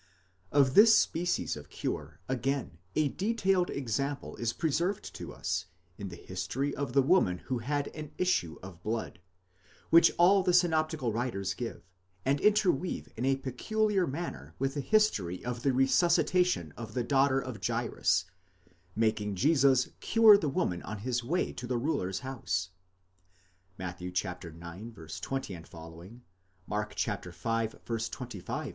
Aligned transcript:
Of 0.51 0.73
this 0.73 0.97
species 0.97 1.55
of 1.55 1.69
cure 1.69 2.19
again 2.27 2.79
a 2.95 3.09
detailed 3.09 3.69
example 3.69 4.35
is 4.37 4.51
preserved 4.51 5.13
to 5.13 5.31
us, 5.31 5.67
in 5.95 6.07
the 6.07 6.15
history 6.15 6.75
of 6.75 6.93
the 6.93 7.03
woman 7.03 7.37
who 7.37 7.59
had 7.59 7.89
an 7.89 8.09
issue 8.17 8.57
of 8.63 8.81
blood, 8.81 9.19
which 9.91 10.11
all 10.17 10.41
the 10.41 10.53
synoptical 10.55 11.13
writers 11.13 11.53
give, 11.53 11.83
and 12.25 12.41
interweave 12.41 13.13
in 13.15 13.25
a 13.25 13.35
peculiar 13.35 14.07
manner 14.07 14.55
with 14.57 14.73
the 14.73 14.79
history 14.81 15.45
of 15.45 15.61
the 15.61 15.71
re 15.71 15.85
suscitation 15.85 16.71
of 16.75 16.95
the 16.95 17.03
daughter 17.03 17.39
of 17.39 17.63
Jairus, 17.63 18.25
making 18.95 19.35
Jesus 19.35 19.89
cure 19.99 20.35
the 20.35 20.49
woman 20.49 20.81
on 20.81 20.97
his 20.97 21.23
way 21.23 21.53
to 21.53 21.67
the 21.67 21.77
ruler's 21.77 22.21
house 22.21 22.71
(Matt. 23.77 24.01
ix. 24.01 24.21
20 25.19 25.55
ff.; 25.57 25.73
Mark 26.65 26.95
v. 26.95 27.29
25 27.29 27.77
ff. 27.85 28.67